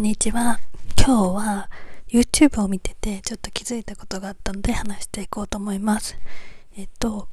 [0.00, 0.58] んにちは。
[0.96, 1.70] 今日は
[2.08, 6.16] YouTube を見ててちょっと気づいたことがあったので話していこうと思います。
[6.78, 7.28] えっと、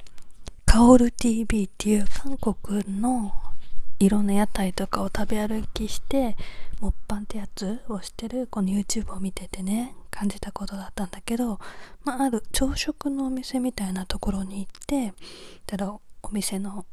[0.66, 3.32] カオル TV っていう韓国の
[3.98, 6.36] いろんな屋台とかを食べ歩きして、
[6.82, 11.58] モッパンってやつをしてるこの YouTube を見ててね、感じたことだったんだけど、
[12.04, 15.14] まあ、ある朝食のお店みたいなところに行って、
[15.64, 16.84] ただお店の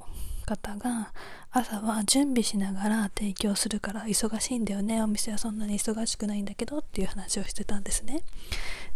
[0.46, 1.12] 方が
[1.52, 5.02] 朝は準備しながら提供するから忙しいんだよね。
[5.02, 8.22] お店はそんなに忙しくないんだけどっていう話をしてたんですね。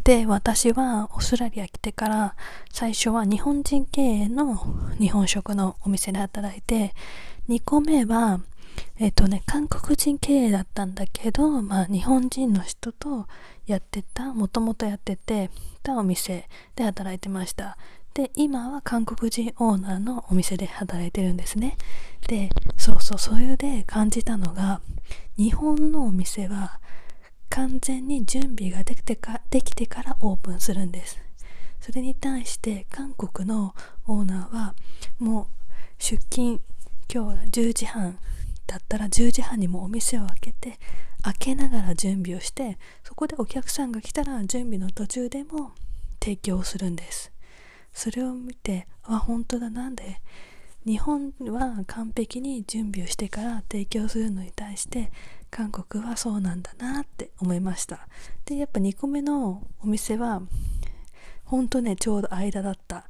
[0.04, 2.36] で私はオーストラリア来てから
[2.72, 4.58] 最初は日本人経営の
[5.00, 6.94] 日本食のお店で働いて
[7.50, 8.40] 2個目は
[8.98, 13.28] えっ、とね韓国人経営だったんだけどまあ日本人の人と
[13.66, 15.50] やってたもともとやってて
[15.84, 17.78] たお店で働いてました。
[18.20, 21.78] で今は韓国人オーナーのお店で働いてるんですね。
[22.28, 24.82] でそうそうそれで感じたのが
[25.38, 26.82] 日本のお店は
[27.48, 31.18] 完全に準備ができてかできてからオープンするんです。
[31.80, 33.74] それに対して韓国の
[34.06, 34.76] オーナーは
[35.18, 35.48] もう
[35.98, 36.60] 出勤
[37.10, 38.20] 今日は10時半
[38.68, 40.78] だったら10時半にもお店を開けて
[41.22, 45.72] 開けながら準備をしてそこでお客さんが来たら準備の途中でも
[46.22, 47.32] 提供するんです。
[48.00, 50.22] それを見てあ本当だなんで？
[50.86, 55.12] 日本は完璧に準備をしてから提供するのに対して
[55.52, 58.08] 韓国はそうなんだなって思いました。
[58.46, 60.42] でやっぱ2個目のお店は
[61.44, 63.06] 本当ねちょうど間だった。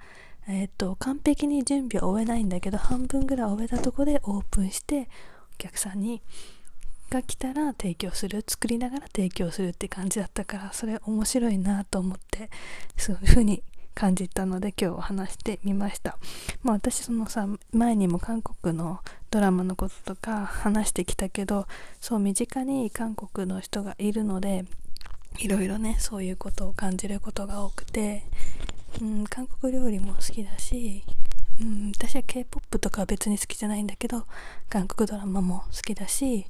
[0.48, 5.08] えっ、と完璧に準備は終えないんだけど半分ぐらい終えたとこでオープンして
[5.54, 6.24] お客さんに
[7.12, 12.50] が来たら提供する作りながら提供するって感じだったからそれ面白いなと思って
[12.98, 13.62] そういう風に
[14.00, 16.18] 感じたので今日話してみました。
[16.64, 21.68] まあ、私そのさ前にも韓国のドラマのこととか話してきたけど
[22.00, 24.64] そう身近に韓国の人がいるので
[25.40, 28.24] いろいろねそういうことを感じることが多くて、
[29.02, 31.04] うん、韓国料理も好きだし、
[31.60, 34.26] うん、私は k p o p とかは別に好きじゃないんだけど
[34.70, 36.46] 韓国ドラマも好きだし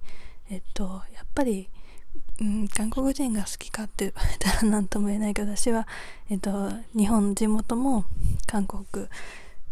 [0.52, 1.68] えっとやっぱり
[2.42, 5.88] うん、韓国人が好きかって言われたら何とも言えないけど私は、
[6.30, 8.06] えっと、日本地元も
[8.46, 8.86] 韓国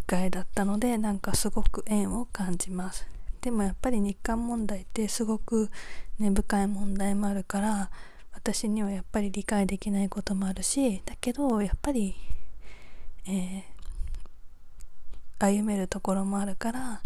[0.06, 3.08] 外だったのでなんかすごく縁を感じます。
[3.42, 5.70] でもやっぱり日韓問題ってすごく
[6.20, 7.90] 根深い問題もあるから
[8.34, 12.16] 私にはやっぱり理解できないこともあるしだけどやっぱり、
[13.28, 17.02] えー、歩めるところもあるから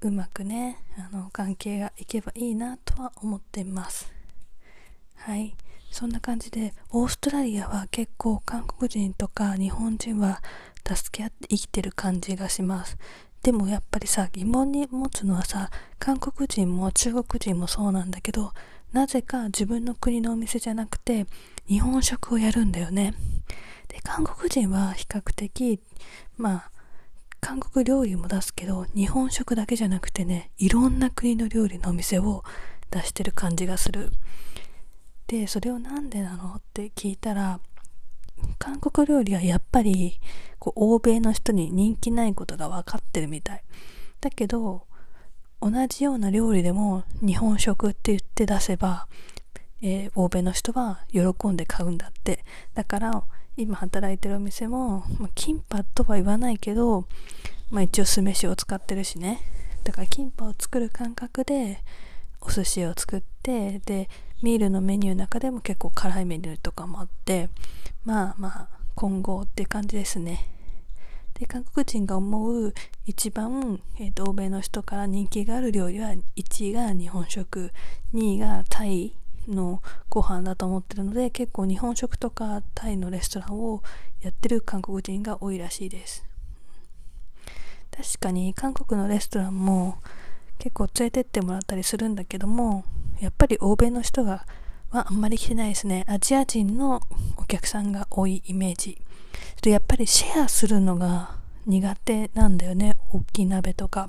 [0.00, 4.19] うまくねあの関係がいけばいいなとは思っています。
[5.20, 5.54] はい。
[5.90, 10.40] そんな感じでオーストラリアは結構韓国人とか日本人は
[10.86, 12.96] 助け合って生きてる感じがします。
[13.42, 18.52] でもやっぱりさ疑問に持つのはさ韓国人も中国人もそうなんだけど
[18.92, 21.26] なぜか自分の国のお店じゃなくて
[21.66, 23.12] 日本食をやるんだよね。
[23.88, 25.80] で韓国人は比較的
[26.38, 26.70] まあ
[27.40, 32.42] 韓国料理も出すけど日本食だけじゃなくてねいろんな国の料理のお店を
[32.90, 34.12] 出してる感じがする。
[35.30, 36.54] でそれを何でなの？
[36.56, 37.60] って聞いたら
[38.58, 40.18] 韓国料理はやっぱり
[40.58, 43.62] こう欧米の人に人気ないことが分かってるみたい。
[44.20, 44.82] だけど
[45.60, 49.06] 同じような料理でも日本食って言って出せば、
[49.82, 52.44] えー、欧米の人は喜んで買うんだって。
[52.74, 53.22] だから
[53.56, 57.04] 今働いてるお店も、まあ、キンパとは言わないけど、
[57.70, 59.40] まあ、一応酢飯を使ってるしね。
[59.84, 61.84] だからキンパを作る感覚で
[62.40, 64.08] お寿司を作ってで
[64.42, 67.48] ミールのメニューの中でも結構辛いメニューとかもあって
[68.04, 70.46] まあまあ今後って感じですね。
[71.34, 72.74] で韓国人が思う
[73.06, 77.72] 一番、えーと、欧米の人から人気がある料理は1位が日本食
[78.12, 79.14] 2位がタイ
[79.48, 83.82] のご飯だと思ってるので結構日本食とかタイのレストランを
[84.20, 86.24] やってる韓国人が多いらしいです。
[87.90, 89.98] 確かに韓国のレストランも
[90.58, 92.84] 結構連れてってもらったりするんだけども
[93.20, 94.46] やっぱり欧米の人が
[94.90, 96.04] はあんまり来てないですね。
[96.08, 97.00] アジア人の
[97.36, 99.00] お客さんが多いイメージ。
[99.64, 101.36] やっぱりシェアするのが
[101.66, 102.96] 苦手なんだよね。
[103.12, 104.08] 大きい鍋とか。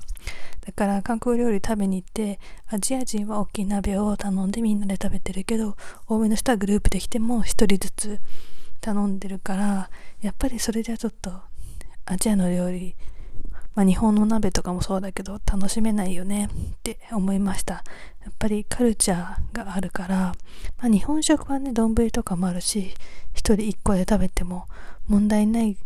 [0.64, 5.76] だから韓国料理食べに行ってアジア人は大きい鍋を頼んでみんなで食べてるけど
[6.06, 8.20] 欧米の人はグループで来ても1人ずつ
[8.80, 11.32] 頼んでるからやっぱりそれじゃちょっと
[12.06, 12.94] アジアの料理
[13.74, 16.48] まあ、日本の鍋とかもそうだけど楽しめないよねっ
[16.82, 17.84] て思いました。
[18.24, 20.34] やっぱりカルチャーがあるから、ま
[20.84, 22.94] あ、日本食はね丼とかもあるし
[23.34, 24.68] 1人1個で食べても
[25.08, 25.76] 問題ない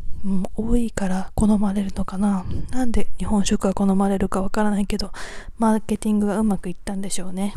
[0.56, 2.44] 多いから好まれるのかな。
[2.70, 5.12] なんで日本食が好まれるかわからないけど
[5.58, 7.54] マーケティングがうまくいったんでしょうね。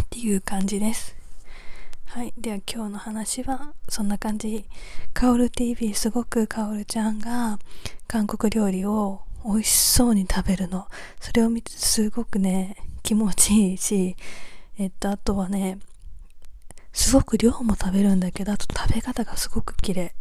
[0.00, 1.16] っていう感じです。
[2.04, 4.64] はいでは今日の話はそんな感じ。
[5.14, 7.58] カオル TV すごくカオルちゃんが
[8.06, 10.86] 韓国料理を美味しそうに食べるの。
[11.20, 14.16] それを見てすごくね気持ちいいし
[14.78, 15.78] えっとあとはね
[16.92, 20.14] すごく量も食べるんだけどあと食べ方がすごく綺麗。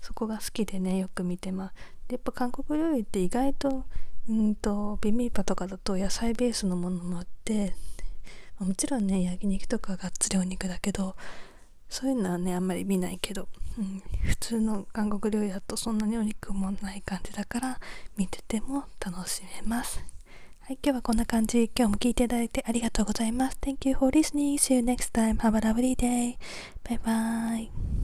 [0.00, 1.74] そこが好きでねよく見てます。
[2.08, 3.84] でやっぱ韓国料理って意外と
[4.28, 7.74] うんとビビンパとかだと野菜ベースのものもあって
[8.58, 11.16] もちろんね焼肉とかがっつりお肉だけど
[11.88, 13.48] そういうのはねあんまり見ないけど、
[13.78, 17.80] うん、普通の韓国料理だとそんなにお肉もない感じだから
[18.16, 20.04] 見てても楽しめます
[20.60, 21.72] はい、今日はこんな感じ。
[21.76, 23.58] 今日も聞いていただいてありがとうございます。
[23.60, 24.54] Thank you for listening.
[24.58, 25.38] See you next time.
[25.38, 26.36] Have a lovely day.
[26.84, 28.01] Bye bye.